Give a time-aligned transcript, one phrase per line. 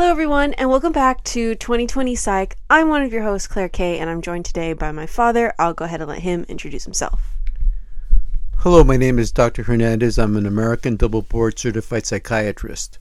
[0.00, 2.56] Hello, everyone, and welcome back to 2020 Psych.
[2.70, 5.52] I'm one of your hosts, Claire Kay, and I'm joined today by my father.
[5.58, 7.20] I'll go ahead and let him introduce himself.
[8.60, 9.64] Hello, my name is Dr.
[9.64, 10.18] Hernandez.
[10.18, 12.98] I'm an American double board certified psychiatrist.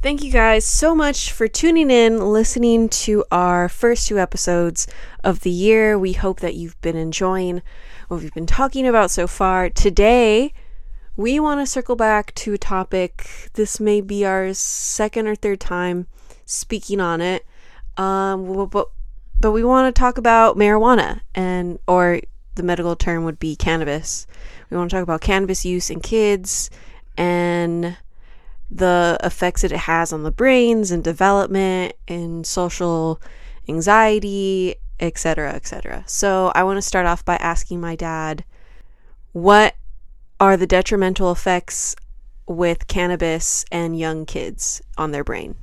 [0.00, 4.86] Thank you guys so much for tuning in, listening to our first two episodes
[5.22, 5.98] of the year.
[5.98, 7.60] We hope that you've been enjoying
[8.08, 9.68] what we've been talking about so far.
[9.68, 10.54] Today,
[11.16, 13.50] we want to circle back to a topic.
[13.54, 16.06] This may be our second or third time
[16.44, 17.44] speaking on it.
[17.96, 18.88] Um, but
[19.38, 22.20] but we want to talk about marijuana and or
[22.54, 24.26] the medical term would be cannabis.
[24.70, 26.70] We want to talk about cannabis use in kids
[27.16, 27.96] and
[28.70, 33.20] the effects that it has on the brains and development and social
[33.68, 36.04] anxiety, etc., etc.
[36.06, 38.44] So I want to start off by asking my dad
[39.32, 39.74] what
[40.42, 41.94] are the detrimental effects
[42.48, 45.54] with cannabis and young kids on their brain?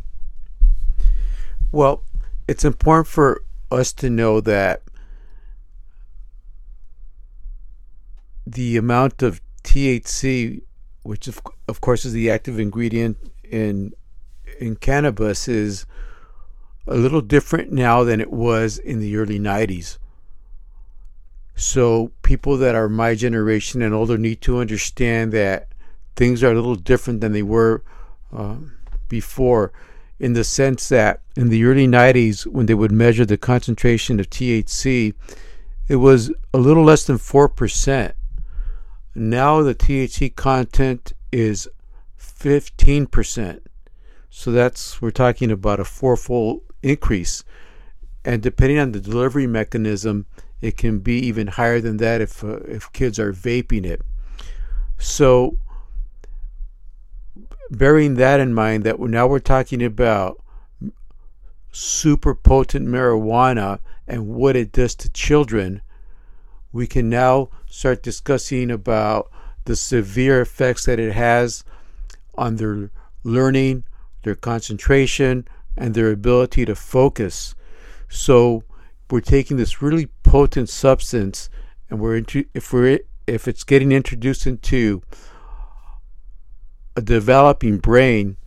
[1.70, 2.06] Well,
[2.48, 4.84] it's important for us to know that
[8.48, 10.62] the amount of THC,
[11.04, 13.92] which of, of course is the active ingredient in
[14.62, 15.86] in cannabis, is
[16.88, 19.98] a little different now than it was in the early 90s.
[21.60, 25.68] So people that are my generation and older need to understand that
[26.16, 27.84] things are a little different than they were
[28.32, 28.78] um,
[29.10, 29.74] before,
[30.20, 34.30] in the sense that in the early 90s, when they would measure the concentration of
[34.30, 35.14] THC,
[35.90, 38.14] it was a little less than 4%.
[39.14, 41.68] Now the THC content is
[42.18, 43.60] 15%.
[44.30, 47.44] So that's, we're talking about a fourfold increase.
[48.23, 50.26] And depending on the delivery mechanism,
[50.61, 54.02] it can be even higher than that if uh, if kids are vaping it.
[54.97, 55.58] So,
[57.71, 60.42] bearing that in mind, that now we're talking about
[61.71, 65.81] super potent marijuana and what it does to children,
[66.73, 69.31] we can now start discussing about
[69.65, 71.64] the severe effects that it has
[72.36, 72.91] on their
[73.23, 73.83] learning,
[74.23, 75.47] their concentration,
[75.77, 77.55] and their ability to focus.
[78.09, 78.64] So,
[79.09, 81.50] we're taking this really potent substance
[81.90, 85.02] and we're into, if we're if it's getting introduced into
[86.95, 88.38] a developing brain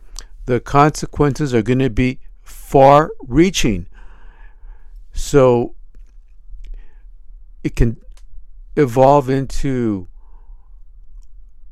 [0.45, 3.87] the consequences are going to be far reaching
[5.13, 5.75] so
[7.63, 7.97] it can
[8.75, 10.07] evolve into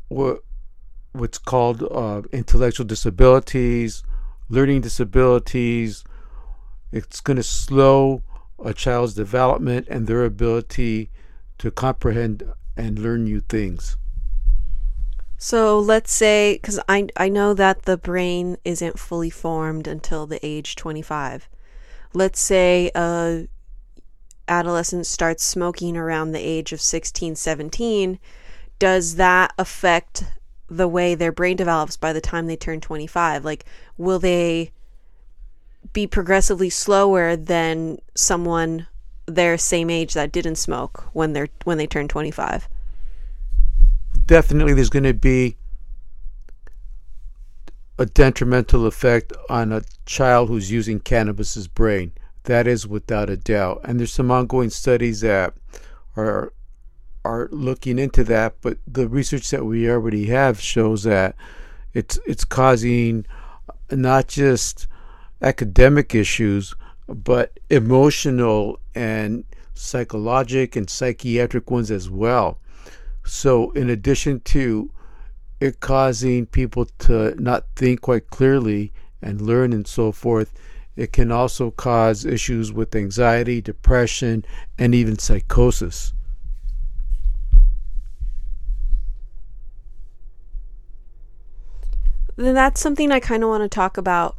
[0.07, 0.43] what
[1.13, 4.03] what's called uh, intellectual disabilities
[4.51, 6.03] learning disabilities.
[6.91, 8.21] It's going to slow
[8.63, 11.09] a child's development and their ability
[11.57, 12.43] to comprehend
[12.77, 13.97] and learn new things.
[15.37, 20.39] So let's say, because I, I know that the brain isn't fully formed until the
[20.45, 21.49] age 25.
[22.13, 23.47] Let's say a
[24.47, 28.19] adolescent starts smoking around the age of 16, 17.
[28.77, 30.25] Does that affect
[30.69, 33.43] the way their brain develops by the time they turn 25?
[33.43, 33.65] Like,
[33.97, 34.71] will they
[35.93, 38.87] be progressively slower than someone
[39.25, 42.67] their same age that didn't smoke when they're when they turn 25
[44.25, 45.55] definitely there's going to be
[48.01, 52.11] a detrimental effect on a child who's using cannabis's brain.
[52.43, 53.81] That is without a doubt.
[53.83, 55.53] And there's some ongoing studies that
[56.17, 56.51] are
[57.23, 61.35] are looking into that but the research that we already have shows that
[61.93, 63.23] it's it's causing
[63.91, 64.87] not just
[65.41, 66.75] academic issues,
[67.07, 69.43] but emotional and
[69.73, 72.59] psychologic and psychiatric ones as well.
[73.23, 74.91] So, in addition to
[75.59, 78.91] it causing people to not think quite clearly
[79.21, 80.53] and learn and so forth,
[80.95, 84.43] it can also cause issues with anxiety, depression,
[84.77, 86.13] and even psychosis.
[92.35, 94.35] Then that's something I kind of want to talk about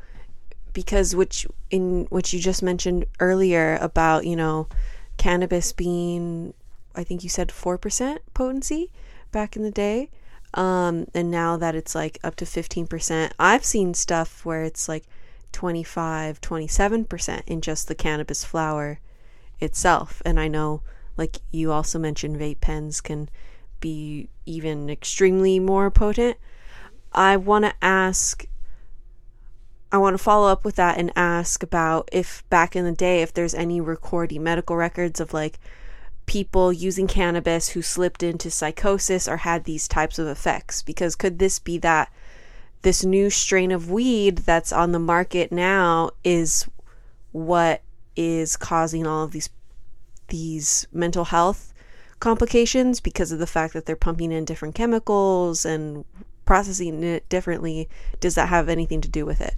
[0.72, 4.68] because which in what you just mentioned earlier about you know
[5.16, 6.54] cannabis being
[6.94, 8.90] i think you said 4% potency
[9.30, 10.10] back in the day
[10.54, 15.04] um, and now that it's like up to 15% i've seen stuff where it's like
[15.52, 19.00] 25 27% in just the cannabis flower
[19.60, 20.82] itself and i know
[21.16, 23.28] like you also mentioned vape pens can
[23.82, 26.38] be even extremely more potent.
[27.12, 28.46] I want to ask
[29.92, 33.20] I want to follow up with that and ask about if back in the day,
[33.20, 35.60] if there's any recording medical records of like
[36.24, 40.82] people using cannabis who slipped into psychosis or had these types of effects.
[40.82, 42.10] Because could this be that
[42.80, 46.66] this new strain of weed that's on the market now is
[47.32, 47.82] what
[48.16, 49.50] is causing all of these
[50.28, 51.74] these mental health
[52.18, 56.04] complications because of the fact that they're pumping in different chemicals and
[56.46, 57.88] processing it differently
[58.20, 59.54] does that have anything to do with it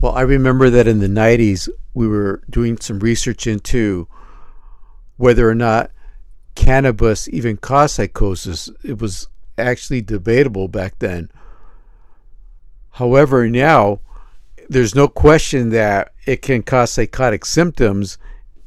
[0.00, 4.06] well i remember that in the 90s we were doing some research into
[5.16, 5.90] whether or not
[6.54, 11.30] cannabis even caused psychosis it was actually debatable back then
[12.92, 14.00] however now
[14.68, 18.18] there's no question that it can cause psychotic symptoms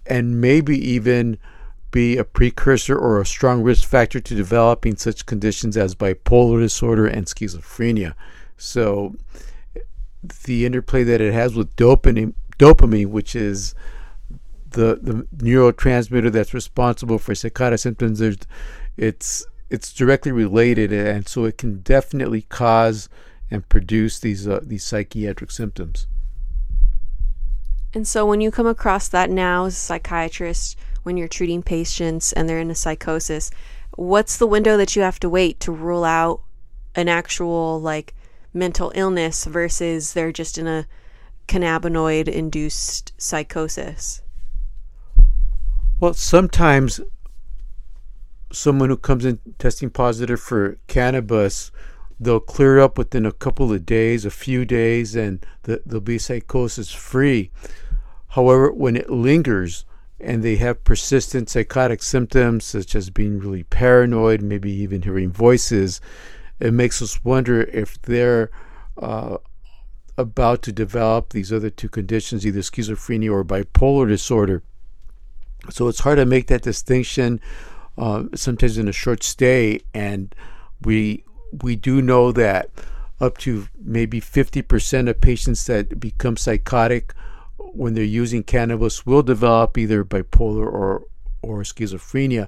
[0.05, 1.37] and maybe even
[1.91, 7.07] be a precursor or a strong risk factor to developing such conditions as bipolar disorder
[7.07, 8.15] and schizophrenia.
[8.57, 9.15] So,
[10.45, 13.75] the interplay that it has with dopamine, dopamine, which is
[14.69, 18.21] the the neurotransmitter that's responsible for psychotic symptoms,
[18.97, 23.09] it's it's directly related, and so it can definitely cause
[23.49, 26.07] and produce these uh, these psychiatric symptoms.
[27.93, 32.33] And so when you come across that now as a psychiatrist, when you're treating patients
[32.33, 33.51] and they're in a psychosis,
[33.95, 36.41] what's the window that you have to wait to rule out
[36.95, 38.15] an actual like
[38.53, 40.87] mental illness versus they're just in a
[41.47, 44.21] cannabinoid induced psychosis?
[45.99, 46.99] Well, sometimes
[48.51, 51.71] someone who comes in testing positive for cannabis
[52.19, 56.17] they'll clear up within a couple of days, a few days, and the, they'll be
[56.17, 57.51] psychosis free.
[58.29, 59.85] However, when it lingers
[60.19, 65.99] and they have persistent psychotic symptoms, such as being really paranoid, maybe even hearing voices,
[66.63, 68.49] it makes us wonder if they're
[68.97, 69.37] uh,
[70.17, 74.63] about to develop these other two conditions, either schizophrenia or bipolar disorder.
[75.69, 77.41] So it's hard to make that distinction
[77.97, 80.33] uh, sometimes in a short stay, and
[80.81, 81.25] we
[81.61, 82.69] we do know that
[83.19, 87.13] up to maybe 50% of patients that become psychotic
[87.57, 91.03] when they're using cannabis will develop either bipolar or,
[91.41, 92.47] or schizophrenia.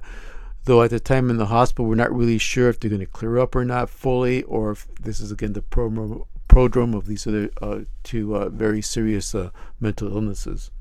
[0.66, 3.06] Though at the time in the hospital, we're not really sure if they're going to
[3.06, 7.50] clear up or not fully, or if this is again the prodrome of these other
[7.62, 10.72] uh, two uh, very serious uh, mental illnesses.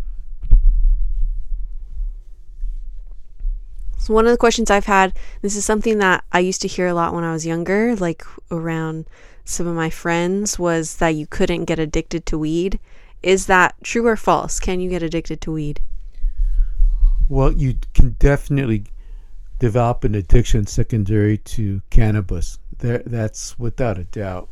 [4.00, 6.88] So one of the questions I've had, this is something that I used to hear
[6.88, 9.06] a lot when I was younger, like around
[9.44, 12.80] some of my friends, was that you couldn't get addicted to weed.
[13.22, 14.60] Is that true or false?
[14.60, 15.80] Can you get addicted to weed?
[17.30, 18.86] Well, you can definitely
[19.60, 22.60] develop an addiction secondary to cannabis.
[22.78, 24.50] That's without a doubt.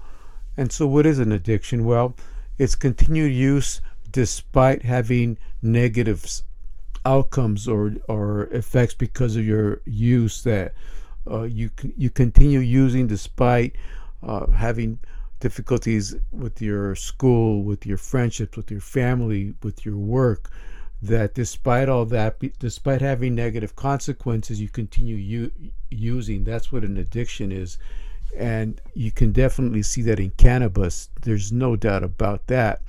[0.56, 1.86] And so, what is an addiction?
[1.86, 2.16] Well,
[2.58, 6.26] it's continued use despite having negative
[7.06, 10.74] outcomes or or effects because of your use that
[11.30, 13.76] uh, you you continue using despite
[14.22, 15.00] uh, having
[15.40, 20.50] difficulties with your school, with your friendships, with your family, with your work.
[21.04, 25.52] That despite all that, despite having negative consequences, you continue u-
[25.92, 26.46] using.
[26.46, 27.78] That's what an addiction is,
[28.38, 31.10] and you can definitely see that in cannabis.
[31.22, 32.82] There's no doubt about that,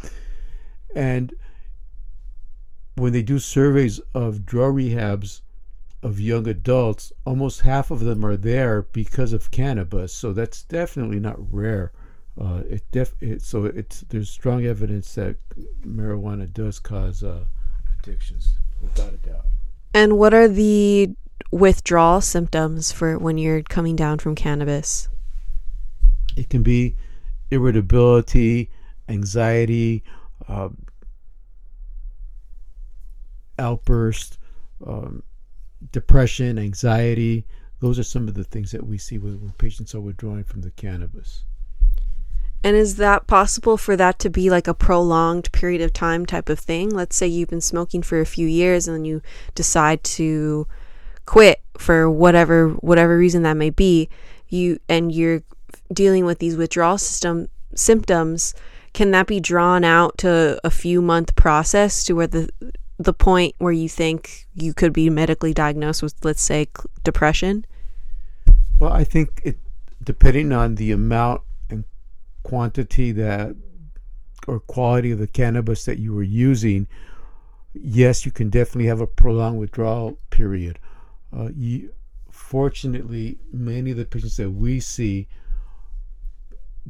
[0.94, 1.34] and
[2.94, 5.40] when they do surveys of drug rehabs
[6.04, 10.14] of young adults, almost half of them are there because of cannabis.
[10.14, 11.90] So that's definitely not rare.
[12.40, 15.36] Uh, it def it, so it's there's strong evidence that
[15.84, 17.46] marijuana does cause uh,
[18.06, 19.46] addictions, without a doubt.
[19.92, 21.10] And what are the
[21.50, 25.08] withdrawal symptoms for when you're coming down from cannabis?
[26.36, 26.96] It can be
[27.50, 28.70] irritability,
[29.08, 30.02] anxiety,
[30.48, 30.70] uh,
[33.58, 34.38] outburst,
[34.84, 35.22] um,
[35.92, 37.46] depression, anxiety.
[37.80, 40.62] Those are some of the things that we see when, when patients are withdrawing from
[40.62, 41.44] the cannabis.
[42.64, 46.48] And is that possible for that to be like a prolonged period of time type
[46.48, 46.88] of thing?
[46.88, 49.20] Let's say you've been smoking for a few years and then you
[49.54, 50.66] decide to
[51.26, 54.08] quit for whatever whatever reason that may be.
[54.48, 55.42] You and you're
[55.92, 58.54] dealing with these withdrawal system symptoms.
[58.94, 62.48] Can that be drawn out to a few month process to where the
[62.98, 66.68] the point where you think you could be medically diagnosed with, let's say,
[67.02, 67.66] depression?
[68.78, 69.58] Well, I think it,
[70.02, 71.42] depending on the amount
[72.44, 73.56] quantity that
[74.46, 76.86] or quality of the cannabis that you were using,
[77.72, 80.78] yes, you can definitely have a prolonged withdrawal period.
[81.36, 81.92] Uh, you,
[82.30, 85.26] fortunately, many of the patients that we see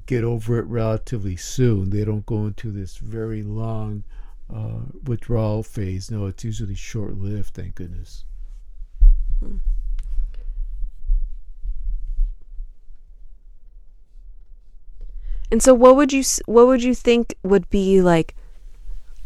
[0.07, 1.91] get over it relatively soon.
[1.91, 4.05] They don't go into this very long
[4.53, 6.11] uh, withdrawal phase.
[6.11, 8.25] No, it's usually short lived, thank goodness.
[9.41, 9.59] Hmm.
[15.55, 18.35] And so what would you what would you think would be like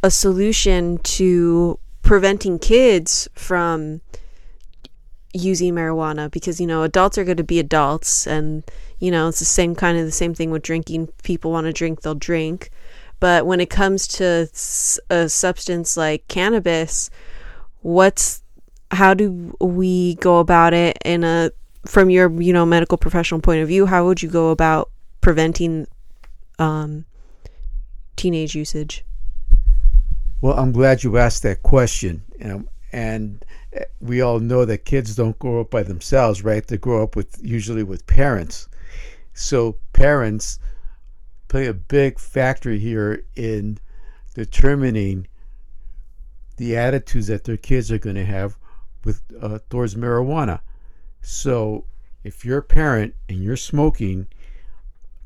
[0.03, 4.03] a solution to preventing kids from
[5.33, 6.31] using marijuana?
[6.31, 8.63] Because you know adults are going to be adults and
[8.99, 11.09] you know it's the same kind of the same thing with drinking.
[11.23, 12.69] People want to drink they'll drink.
[13.21, 14.51] But when it comes to
[15.09, 17.09] a substance like cannabis
[17.81, 18.43] what's
[18.91, 21.53] how do we go about it in a
[21.87, 24.91] from your you know medical professional point of view how would you go about
[25.23, 25.87] preventing
[26.59, 27.05] um
[28.17, 29.05] teenage usage
[30.41, 32.23] Well, I'm glad you asked that question.
[32.93, 33.45] And
[33.77, 36.67] uh, we all know that kids don't grow up by themselves, right?
[36.67, 38.69] They grow up with usually with parents.
[39.35, 40.59] So parents
[41.49, 43.79] play a big factor here in
[44.35, 45.27] determining
[46.57, 48.57] the attitudes that their kids are going to have
[49.05, 50.61] with uh, towards marijuana.
[51.21, 51.85] So
[52.25, 54.27] if you're a parent and you're smoking,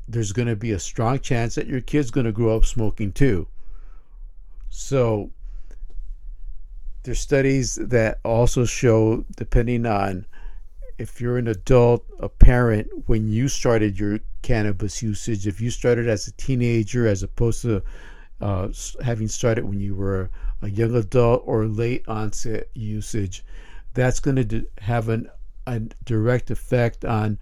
[0.07, 3.11] there's going to be a strong chance that your kid's going to grow up smoking
[3.11, 3.47] too.
[4.69, 5.31] So
[7.03, 10.25] there's studies that also show, depending on
[10.97, 16.07] if you're an adult, a parent, when you started your cannabis usage, if you started
[16.07, 17.81] as a teenager as opposed to
[18.41, 18.69] uh,
[19.03, 20.29] having started when you were
[20.61, 23.43] a young adult or late onset usage,
[23.93, 25.29] that's going to have an,
[25.67, 27.37] a direct effect on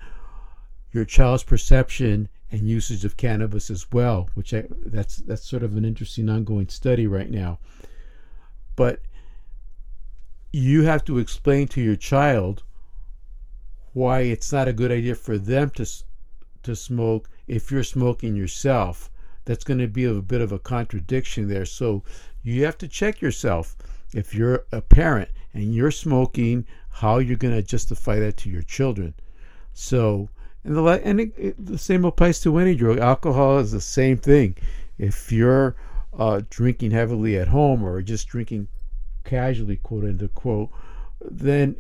[0.92, 5.78] your child's perception and usage of cannabis as well, which I, that's that's sort of
[5.78, 7.60] an interesting ongoing study right now.
[8.76, 9.00] But
[10.52, 12.64] you have to explain to your child
[13.94, 15.86] why it's not a good idea for them to
[16.64, 19.10] to smoke if you're smoking yourself.
[19.46, 21.66] That's going to be a bit of a contradiction there.
[21.66, 22.04] So
[22.44, 23.76] you have to check yourself.
[24.14, 28.62] If you're a parent and you're smoking, how you're going to justify that to your
[28.62, 29.14] children.
[29.74, 30.30] So,
[30.64, 33.00] and the and it, it, the same applies to any drug.
[33.00, 34.56] Alcohol is the same thing.
[34.98, 35.76] If you're
[36.18, 38.68] uh, drinking heavily at home or just drinking
[39.24, 40.70] casually, quote unquote,
[41.22, 41.78] then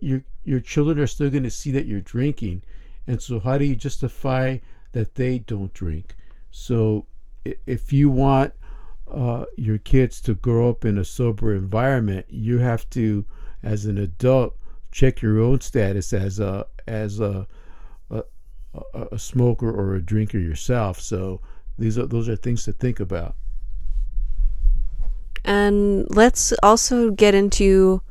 [0.00, 2.62] your your children are still going to see that you're drinking,
[3.06, 4.58] and so how do you justify
[4.92, 6.16] that they don't drink?
[6.50, 7.06] So,
[7.44, 8.52] if you want
[9.10, 13.24] uh, your kids to grow up in a sober environment, you have to,
[13.62, 14.56] as an adult,
[14.90, 17.46] check your own status as a as a
[18.74, 21.00] a, a- a smoker or a drinker yourself.
[21.00, 21.40] So
[21.78, 23.34] these are those are things to think about.
[25.44, 28.02] And let's also get into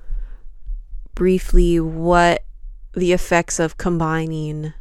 [1.16, 2.44] briefly what
[2.94, 4.74] the effects of combining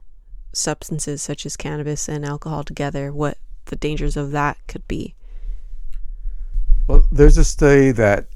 [0.52, 5.14] substances such as cannabis and alcohol together, what the dangers of that could be.
[6.88, 8.26] Well, there's a study that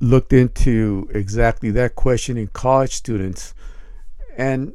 [0.00, 3.54] looked into exactly that question in college students,
[4.36, 4.74] and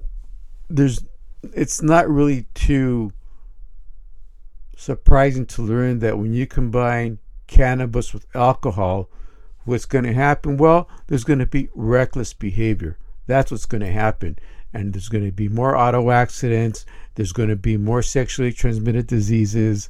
[0.68, 1.04] there's
[1.54, 3.12] it's not really too
[4.76, 9.10] surprising to learn that when you combine cannabis with alcohol,
[9.66, 10.58] what's going to happen?
[10.58, 12.98] Well, there's going to be reckless behavior.
[13.28, 14.38] That's what's going to happen.
[14.74, 16.86] And there's going to be more auto accidents.
[17.16, 19.90] There's going to be more sexually transmitted diseases.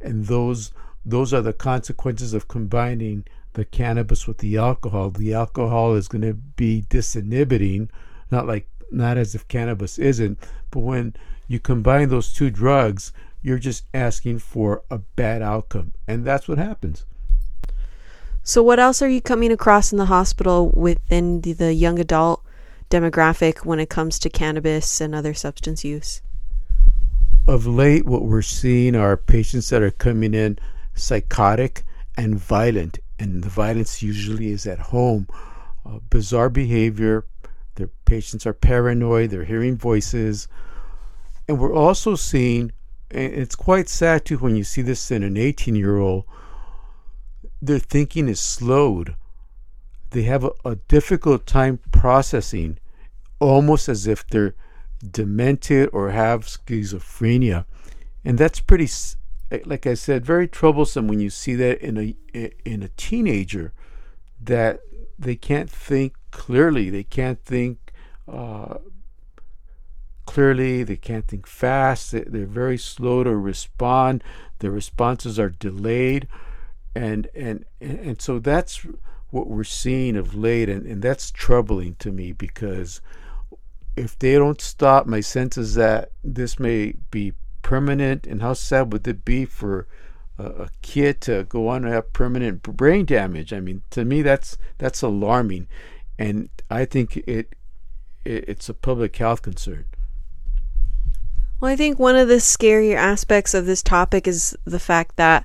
[0.00, 0.72] And those
[1.04, 3.24] those are the consequences of combining
[3.54, 5.10] the cannabis with the alcohol.
[5.10, 7.88] The alcohol is going to be disinhibiting,
[8.30, 10.38] not like not as if cannabis isn't,
[10.70, 11.14] but when
[11.46, 15.92] you combine those two drugs, you're just asking for a bad outcome.
[16.06, 17.04] And that's what happens.
[18.42, 22.42] So, what else are you coming across in the hospital within the, the young adult
[22.90, 26.22] demographic when it comes to cannabis and other substance use?
[27.46, 30.58] Of late, what we're seeing are patients that are coming in
[30.94, 31.84] psychotic
[32.16, 35.28] and violent, and the violence usually is at home.
[35.84, 37.24] Uh, bizarre behavior.
[37.78, 39.30] Their patients are paranoid.
[39.30, 40.48] They're hearing voices,
[41.46, 42.72] and we're also seeing,
[43.08, 46.24] and it's quite sad too when you see this in an 18-year-old.
[47.62, 49.14] Their thinking is slowed.
[50.10, 52.80] They have a, a difficult time processing,
[53.38, 54.56] almost as if they're
[55.08, 57.64] demented or have schizophrenia,
[58.24, 58.88] and that's pretty
[59.52, 62.88] eh, like I said, very troublesome when you see that in a eh, in a
[62.88, 63.72] teenager
[64.40, 64.80] that
[65.16, 67.92] they can't think clearly, they can't think
[68.26, 68.78] uh,
[70.26, 74.22] clearly, they can't think fast, they- they're very slow to respond.
[74.58, 76.28] Their responses are delayed,
[76.94, 78.84] and and and so that's
[79.30, 83.00] what we're seeing of late, and, and that's troubling to me because
[83.96, 87.32] if they don't stop, my sense is that this may be
[87.62, 88.26] permanent.
[88.26, 89.86] And how sad would it be for
[90.38, 93.52] a, a kid to go on to have permanent brain damage?
[93.52, 95.68] I mean, to me, that's that's alarming,
[96.18, 97.54] and I think it, it
[98.24, 99.84] it's a public health concern.
[101.60, 105.44] Well, I think one of the scarier aspects of this topic is the fact that,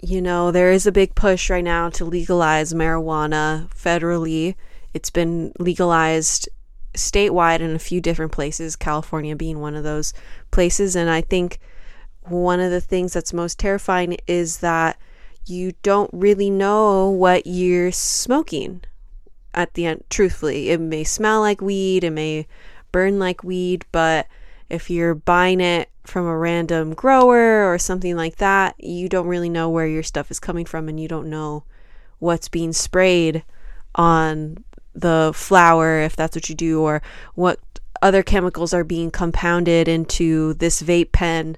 [0.00, 4.56] you know, there is a big push right now to legalize marijuana federally.
[4.94, 6.48] It's been legalized
[6.94, 10.12] statewide in a few different places, California being one of those
[10.50, 10.96] places.
[10.96, 11.60] And I think
[12.22, 14.98] one of the things that's most terrifying is that
[15.46, 18.82] you don't really know what you're smoking
[19.54, 20.04] at the end.
[20.10, 22.46] Truthfully, it may smell like weed, it may
[22.92, 24.26] burn like weed, but
[24.68, 29.48] if you're buying it from a random grower or something like that, you don't really
[29.48, 31.64] know where your stuff is coming from and you don't know
[32.18, 33.44] what's being sprayed
[33.94, 34.64] on
[34.94, 37.00] the flower if that's what you do or
[37.34, 37.60] what
[38.02, 41.56] other chemicals are being compounded into this vape pen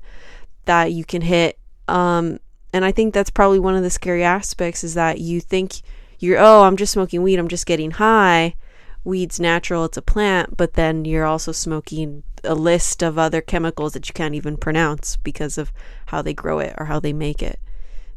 [0.66, 2.38] that you can hit um,
[2.72, 5.80] and i think that's probably one of the scary aspects is that you think
[6.20, 7.38] you're oh i'm just smoking weed.
[7.38, 8.54] I'm just getting high.
[9.02, 9.84] Weed's natural.
[9.86, 14.14] It's a plant but then you're also smoking a list of other chemicals that you
[14.14, 15.72] can't even pronounce because of
[16.06, 17.58] how they grow it or how they make it.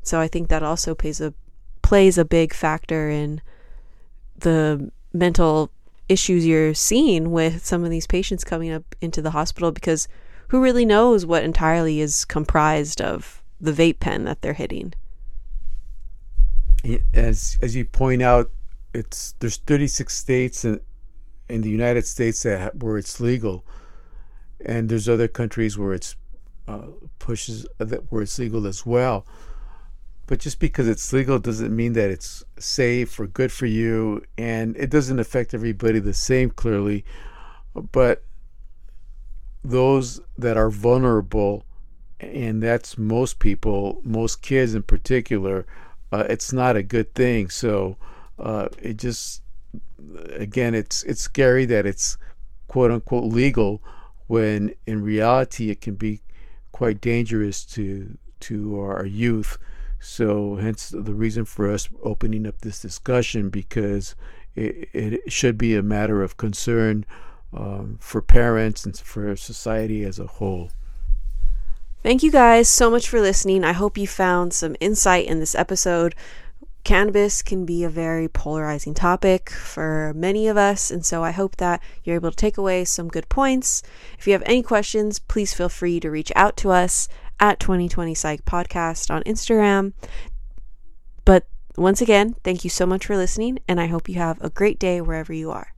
[0.01, 1.33] So i think that also plays a
[1.81, 3.41] plays a big factor in
[4.38, 5.69] the mental
[6.10, 10.07] issues you're seeing with some of these patients coming up into the hospital because
[10.50, 14.93] who really knows what entirely is comprised of the vape pen that they're hitting
[17.13, 18.51] as as you point out
[18.93, 20.79] it's there's 36 states in,
[21.49, 23.65] in the United States that where it's legal.
[24.65, 26.15] And there's other countries where it's
[26.67, 26.87] uh,
[27.19, 29.25] pushes that where it's legal as well.
[30.25, 34.77] But just because it's legal doesn't mean that it's safe or good for you, and
[34.77, 37.03] it doesn't affect everybody the same, clearly.
[37.91, 38.23] But
[39.65, 41.65] those that are vulnerable,
[42.22, 45.65] and that's most people, most kids in particular,
[46.13, 47.49] uh, it's not a good thing.
[47.49, 47.97] So
[48.37, 49.41] uh, it just,
[50.29, 52.17] again, it's it's scary that it's
[52.67, 53.81] quote unquote legal,
[54.27, 56.21] when in reality it can be
[56.71, 59.57] quite dangerous to to our youth.
[59.99, 64.15] So, hence the reason for us opening up this discussion because
[64.53, 67.05] it, it should be a matter of concern
[67.53, 70.69] um, for parents and for society as a whole.
[72.03, 73.63] Thank you guys so much for listening.
[73.63, 76.16] I hope you found some insight in this episode.
[76.83, 81.55] Cannabis can be a very polarizing topic for many of us, and so I hope
[81.55, 83.81] that you're able to take away some good points.
[84.20, 87.07] If you have any questions, please feel free to reach out to us
[87.39, 89.94] at 2020 Psych Podcast on Instagram.
[91.24, 94.50] But once again, thank you so much for listening, and I hope you have a
[94.50, 95.74] great day wherever you are.